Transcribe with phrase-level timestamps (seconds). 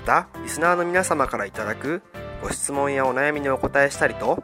[0.00, 2.02] またリスナーの皆様からいただく
[2.42, 4.42] ご質問やお悩みにお答えしたりと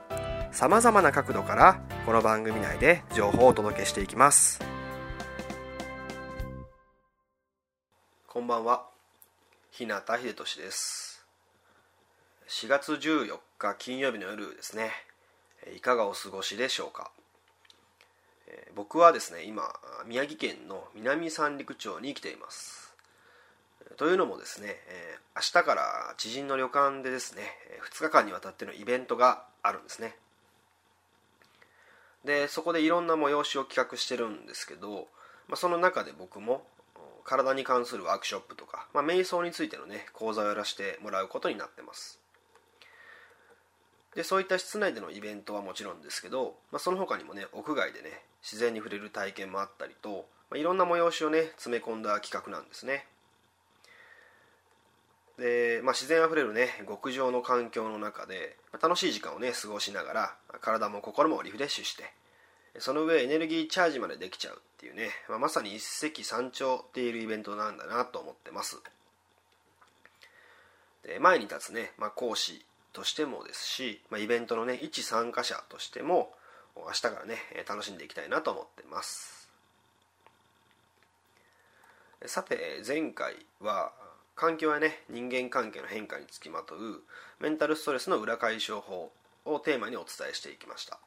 [0.52, 4.60] さまざまな角度からこの番組内で情報をお届けしていきます。
[8.28, 8.84] こんばんは。
[9.70, 11.24] 日向秀俊です。
[12.48, 14.90] 4月14日金曜日の夜ですね。
[15.74, 17.10] いかがお過ごしでしょうか。
[18.74, 19.72] 僕はですね今
[20.06, 22.85] 宮城県の南三陸町に来ています。
[23.96, 27.42] というのもですねえ明日から知人の旅館でですね
[27.90, 30.16] 2日間にわたってのイベントがあるんですね。
[32.24, 35.06] でそこでいろんな催しを企画してるんですけど、
[35.48, 36.66] まあ、その中で僕も
[37.24, 42.18] 体に関するワークショップとか、まあ、瞑想についてのね講座をやらせてもらうことになってます。
[44.14, 53.06] でそういった室内でのイベントはもちろんですけど、まあ、その他にもね屋外でね自然に触れる体験もあったりと、まあ、いろんな催しをね詰め込んだ企画なんですね。
[55.38, 62.04] で、まあ、自然あふれるね極上の環境の中で、楽しい時間をね過ごしながら体も心もリフレッシュして
[62.78, 68.78] その上エネルギーチャージまでできちゃうっていうね、まあ、まさに一石三鳥っているイベントなんだなと思ってます。
[71.04, 76.32] で前に立つね、まあ、講師としてもですし、まあ、イベントのね一参加者としても
[76.76, 77.36] 明日からね
[77.66, 79.48] 楽しんでいきたいなと思ってます。
[82.26, 83.92] さて前回は
[84.36, 87.02] 環境やね人間関係の変化につきまとう
[87.40, 89.10] メンタルストレスの裏解消法
[89.46, 90.98] をテーマにお伝えしていきました、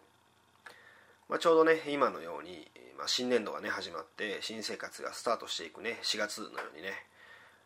[1.29, 6.89] まあ、ちょうどね今のように、まあ、新年度がね始まって新生活がスタートしていくね4月のようにね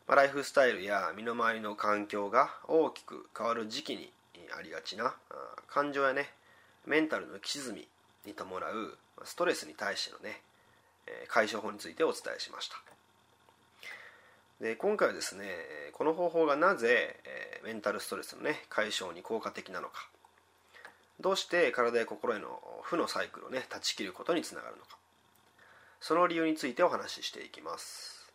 [0.07, 4.11] まあ、ライフスタイルや身の回りの環境が大きく変わる時期に
[4.57, 5.15] ありがちな
[5.67, 6.29] 感情やね
[6.85, 7.87] メンタルの浮き沈み
[8.25, 10.41] に伴うストレスに対してのね
[11.29, 12.92] 解消法についてお伝えしました。
[14.61, 15.45] で今回はですね
[15.93, 20.07] この方法がなぜえメンタルストレスのね解消に効果的なのか。
[21.19, 24.97] どうして体や心への負のサイクルをね断ち切ることにつながるのか。
[26.01, 28.31] その理由についてお話ししていきます。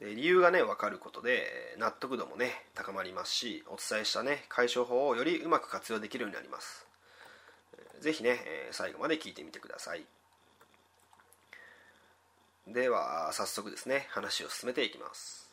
[0.00, 6.86] で理由がね分かることで納得度もね高まりますしお伝えしたね解消法をよりうまく活用できるようになります。
[8.00, 8.38] 是非ね
[8.70, 10.04] 最後まで聞いてみてください。
[12.72, 15.48] では早速ですね話を進めていきます。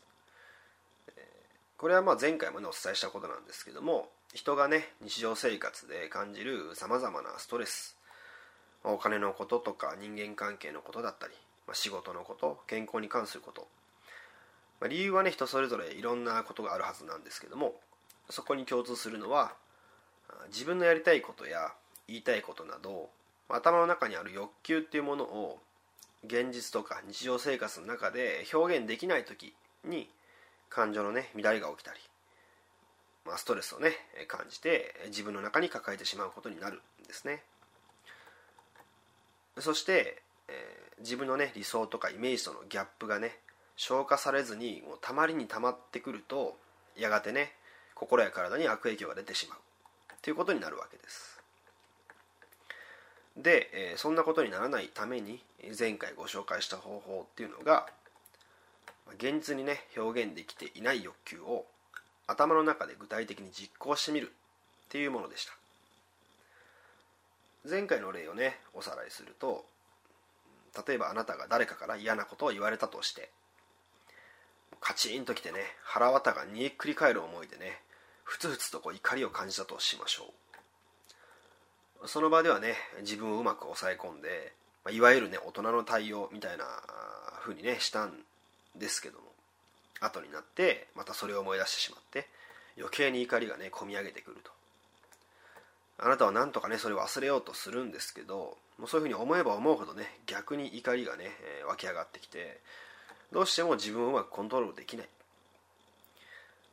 [1.77, 7.97] これはまあ前回もねお伝えしたことなんですけども人がね日常生活で感じるさまざまなストレス
[8.83, 11.33] お金のこととか人間関係のことだったり
[11.73, 13.67] 仕事のこと健康に関すること。
[14.79, 17.75] ま、理由はね人それぞれいろんなことがあるはずなんですけども
[18.29, 19.53] そこに共通するのは
[20.47, 21.71] 自分のやりたいことや
[22.07, 23.09] 言いたいことなど
[23.47, 25.59] 頭の中にある欲求っていうものを
[26.25, 29.53] 現実とか日常生活の中で表現できない時
[29.83, 30.09] に
[30.69, 31.99] 感情のね乱れが起きたり、
[33.25, 33.91] まあ、ストレスをね
[34.27, 37.43] 感じて自分の中に抱えてしまうことになるんですね。
[39.59, 43.37] そして、えー、自分のね理想とかイメージとのギャップがね
[43.77, 46.57] 消化されずにもうたまりにたまってくると
[46.97, 47.53] やがてね
[47.93, 49.59] 心や体に悪影響が出てしまう。
[50.21, 51.34] ということになるわけです。
[53.37, 55.39] で、えー、そんなことにならないために
[55.77, 57.87] 前回ご紹介した方法っていうのが
[59.17, 61.65] 現実にね表現できていない欲求を
[62.27, 64.29] 頭の中で具体的に実行してみるっ
[64.89, 65.53] ていうものでした。
[67.67, 69.65] 前回の例をねおさらいすると
[70.87, 73.29] 例えばあなたが誰かから嫌なことを言われたとして
[74.79, 77.79] カチンときてね腹渡が煮えくり返る思いでね
[78.23, 80.44] ふつふつとこう怒りを感じたとしましょう。
[82.07, 84.53] その場ではね自分をうまく抑え込んで、
[84.83, 86.65] まあいわゆるね大人の対応みたいな
[87.41, 88.13] 風にねしたん
[88.75, 89.25] ですけども
[90.01, 92.27] 後になってまたそれを思い出してしまって
[92.77, 94.51] 余計に怒りがね込み上げてくると。
[95.97, 101.25] あなたは何とかねそれを忘れようとするんですけどもうそういうふうに思えば思うほどね逆に怒りがね、
[101.59, 102.59] えー、湧き上がってきて
[103.31, 105.09] どうしても自分をうまくコントロールできない、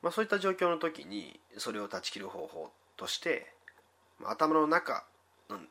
[0.03, 3.47] まあ、そういった状況の時にそれを断ち切る方法として
[4.25, 5.05] 頭の中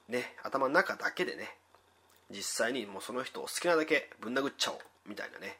[0.10, 1.56] ね頭の中だけでね
[2.30, 5.58] 実際にもうその人を好きなだけぶん殴っちゃおうみたいなね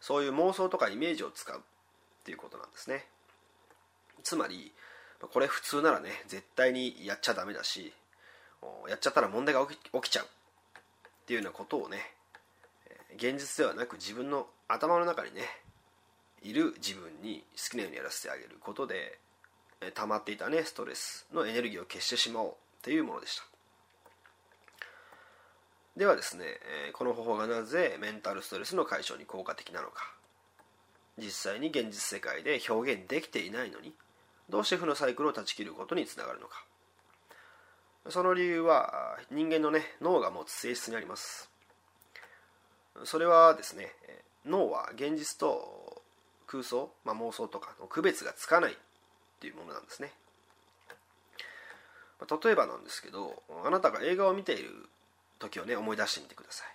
[0.00, 1.62] そういう妄想とかイメージを使うっ
[2.24, 3.06] ていうことなんですね。
[4.22, 4.72] つまり
[5.32, 7.92] これ普通ならね絶対にやっちゃダメだし
[8.88, 10.28] やっちゃったら問題が起きちゃうっ
[11.26, 11.98] ていうようなことをね
[13.16, 15.42] 現実ではなく自分の頭の中にね
[16.42, 19.18] いる自分に好きなようにやらせてあげることで
[19.94, 23.49] 溜まっていたねストレスのエネルギーを消してしまおうというものでした。
[25.96, 26.44] ではですね
[26.92, 30.14] この方法がなぜメンタルストレスの解消に効果的なのか。
[31.18, 33.92] 実際に現実世界で表現できていないのに
[34.48, 36.64] どうして負のサイクルを断ち切ることにつながるのか。
[38.08, 41.50] その理由は人間のね脳が持つ性質にあります。
[43.04, 43.92] それはですね
[44.46, 46.02] 脳は現実と
[46.46, 48.76] 空想、まあ、妄想とかの区別がつかないっ
[49.40, 50.12] ていうものなんですね。
[52.42, 54.88] 例えばなんですけどあなたが映画を見ている
[55.40, 56.68] 時をね思い出してみてください。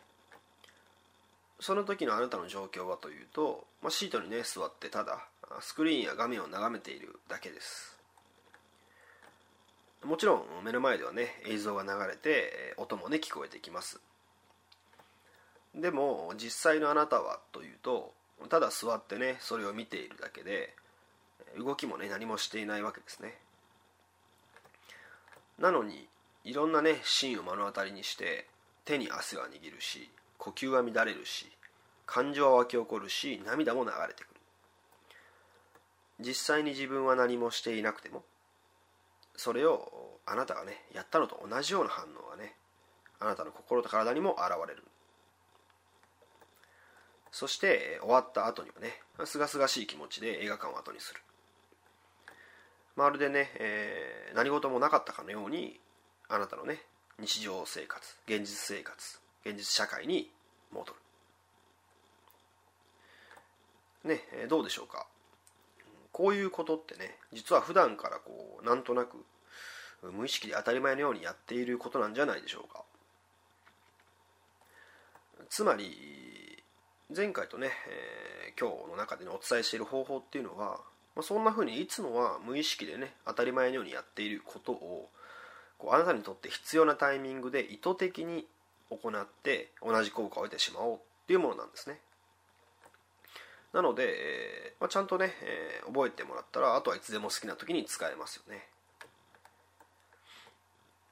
[1.62, 5.25] その時のあなたの状況はというと、まあ、シートにね座ってただ
[5.62, 7.97] スクリーンや画面を眺めているだけです。
[10.03, 14.00] もちろん目の前ではね映像が流れて音もね聞こえてきます。
[15.73, 18.13] でも実際のあなたはというと
[18.50, 20.73] ただ座ってねそれを見ているだけで
[21.57, 23.38] 動きもね何もしていないわけですね。
[25.57, 26.07] なのに
[26.44, 28.45] いろんなねシーンを目の当たりにして
[28.85, 31.47] 手に汗は握るし呼吸は乱れるし
[32.05, 34.35] 感情は湧き起こるし涙も流れてくる。
[36.21, 38.23] 実際に自分は何もしていなくても
[39.35, 42.53] それをあなたがねやったのと同じような反応がね
[43.19, 44.83] あなたの心と体にも現れる。
[47.31, 51.21] そして終わった後にはねすがすがしい気持ちで映画館を後にする。
[52.95, 55.77] まるでね、えー、何事もなかったかのように
[56.29, 56.79] あなたのね
[57.19, 60.29] 日常生活現実生活現実社会に
[60.71, 60.94] 戻
[64.03, 64.09] る。
[64.09, 65.07] ねどうでしょうか？
[66.12, 69.17] こういうことってね実は普段からこうなんとなく
[70.03, 72.83] 無意識で当たり前のようにやっていることなんじゃないでしょうか？
[75.50, 76.63] つまり
[77.15, 80.79] 前回とね、えー、今日の中で、お伝えしている方法っていうのは、
[81.15, 85.09] まあ、そんな風にいつもは無意識でね当たり前のようにやっていることを
[85.85, 88.47] こうあなたにとって必要なタイミングで意図的に
[88.89, 91.99] 行って同じ効果を得てしまおうっていうものなんですね。
[93.71, 98.65] なので、えーまあ、ちゃんとね、えー、覚えてもらったらあとはいつでも好きな時に使えますよね。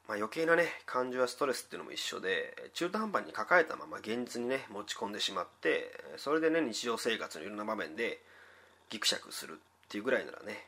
[0.07, 8.19] まあ、余計なね感情やストレスっていうのも一緒で中途半端に抱えたまま現実にね持ち込んでしまってそれでね日常生活のいろんな場面で
[8.89, 10.65] ギクシャクするっていうぐらいならね、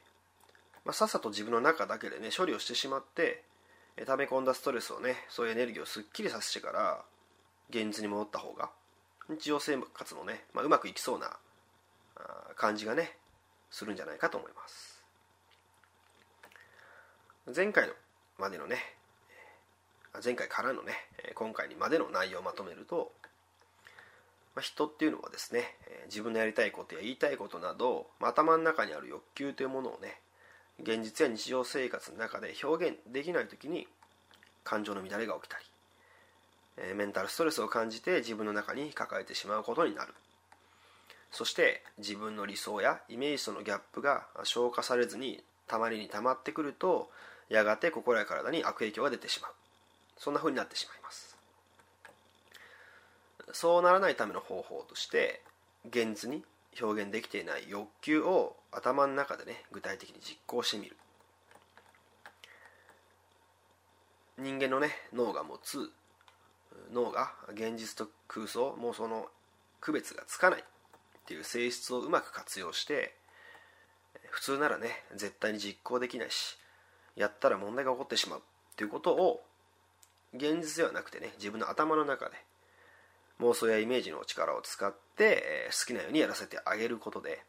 [0.86, 3.44] まあ、さっさと自分の中だけでね処理をしてしまって
[4.04, 7.02] 溜め込んだストレスをねそういうエネルギーをすっきりさせてから
[7.70, 8.70] 現実に戻った方が
[9.30, 11.38] 日常生活もね、まあ、うまくいきそうな
[12.56, 13.18] 感じがね
[13.72, 15.04] するんじゃないかと思います。
[17.56, 17.94] 前回の
[18.40, 18.78] までのね
[20.24, 20.94] 前回からのね
[21.36, 23.12] 今回にまでの内容をまとめると、
[24.56, 25.76] まあ、人っていうのはですね
[26.06, 30.20] 自分のやりたいことや言いたいことなど、まあ、頭の中にある欲求というものをね
[30.82, 33.88] 現実や日常生活の中で表現できない時に
[34.64, 40.14] 感情の乱れが起きたりメンタルストレスを感じて自分の中に抱えてしまうことになる。
[41.32, 47.10] そして自分の理想やイメージとのギャップが消化されずにたまりに溜まってくると
[47.50, 49.52] やがて心や体に悪影響が出てしまう。
[50.18, 51.38] そんな風になってしまいます。
[53.54, 55.42] そうならないための方法として
[55.88, 56.44] 現実に
[56.80, 60.98] 表現できていない欲求を頭の中でね具体的に実行してみる。
[64.38, 65.92] 人間のね脳が持つ
[66.92, 69.28] 脳が現実と空想妄想の
[69.80, 70.64] 区別がつかないっ
[71.26, 73.16] ていう性質をうまく活用して
[74.30, 76.58] 普通ならね絶対に実行できないし
[77.16, 78.42] やったら問題が起こってしまうっ
[78.76, 79.42] ていうことを
[80.34, 82.36] 現実ではなくてね自分の頭の中で
[83.40, 87.42] 妄想やイメージの力を使って、え好きなようにやらせてあげることで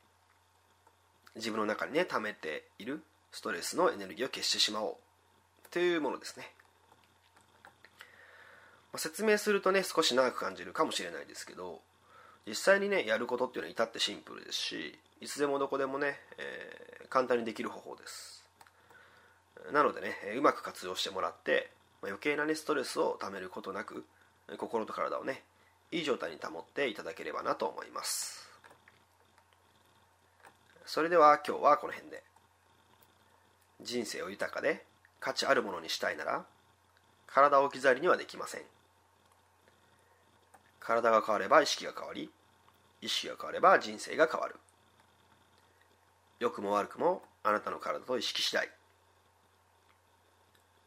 [1.36, 4.96] 自分の中にね溜めているストレスのエネルギーを消してしまおう
[5.70, 6.50] というものですね、
[8.92, 11.80] まあ説明するとね少し長く感じるかもしれないですけど
[12.46, 18.44] 実際にねやることっていうのは至ってシンプルですしいつでもどこでもね、えー、簡単にできる方法です。
[19.72, 24.04] なのでねうまく活用してもらってまあ余計なねストレスをためることなく
[24.58, 25.42] 心と体をね
[25.92, 28.48] いい状態に保っていただければなと思います。
[30.84, 32.22] それでは今日はこの辺で。
[33.82, 34.84] 人生を豊かで
[35.20, 36.46] 価値あるものにしたいなら
[37.26, 38.62] 体を置き去りにはできません。
[40.80, 42.30] 体が変われば意識が変わり
[43.02, 44.56] 意識が変われば人生が変わる。
[46.38, 48.68] 良くも悪くもあなたの体と意識次第。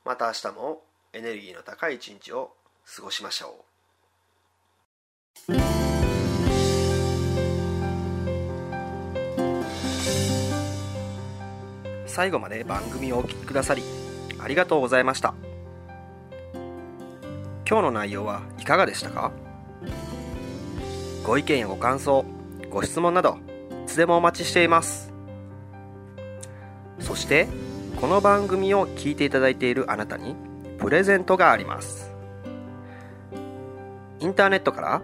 [0.06, 0.82] また明日も
[1.14, 3.69] エネルギーの高い一日を過ごしましょう。
[12.08, 13.84] 最後まで番組をお聴きくださり
[14.40, 15.34] ありがとうございました。
[17.68, 19.32] 今日の内容はいかがでしたか？
[21.24, 22.26] ご意見やご感想
[22.72, 23.38] ご質問など
[23.86, 25.14] いつでもお待ちしています。
[27.00, 27.48] そして
[28.02, 30.36] この番組を聞いていただいているあなたに
[30.78, 32.12] プレゼントがあります。
[34.20, 35.02] インターネットから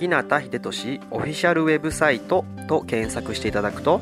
[0.00, 4.00] 日向秀俊オフィシャルウェブサイトと検索していただくと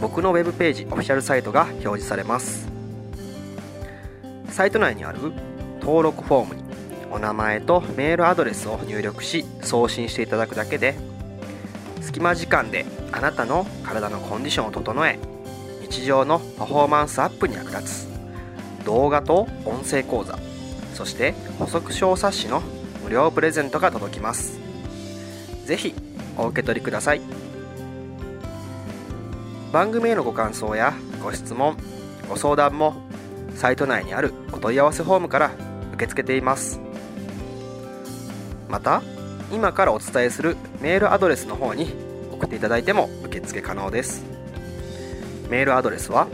[0.00, 2.66] 僕のウェブページオフィシャルサイトが表示されます。
[4.48, 5.18] サイト内にある
[5.80, 6.62] 登録フォームに
[7.10, 10.94] お名前とメールアドレスを入力し送信していただくだけで
[12.00, 15.18] 隙間時間であなたの体のコンディションを整え
[15.82, 18.08] 日常のパフォーマンスアップに役立つ
[18.86, 20.38] 動画と音声講座
[20.94, 22.62] そして補足小冊子の
[23.04, 24.65] 無料プレゼントが届きます。
[25.66, 25.94] 是非
[26.38, 27.20] お受け取りください。
[29.72, 31.76] 番組へのご感想やご質問
[32.28, 32.94] ご相談も
[33.54, 35.50] サイト内にあるお問い合わせフォームから
[35.94, 36.80] 受け付けています。
[38.68, 39.02] また
[39.52, 41.92] 今からお伝えするメールアドレスの方に
[42.32, 44.24] 送っていただいても受付可能です。
[45.48, 46.26] メールアドレスは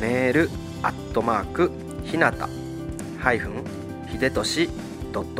[0.00, 0.50] メール
[0.82, 1.70] アットマーク
[2.04, 2.48] ひなた
[3.18, 3.64] ハイフン
[4.08, 4.68] ひでとし
[5.12, 5.34] ドッ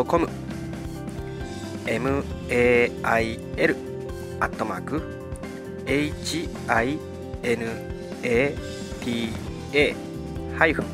[2.48, 3.76] ail
[4.40, 5.02] アットマーク
[5.86, 6.98] hinata
[10.58, 10.86] ハイフン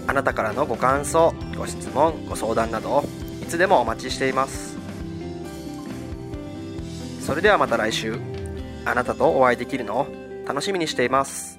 [0.07, 3.05] あなたからのご感想ご質問ご相談など
[3.43, 4.79] いつでもお待ちしています。
[7.21, 8.38] それではまた来週。
[8.89, 10.07] あなたとお会いできるのを
[10.47, 11.58] 楽しみにしています。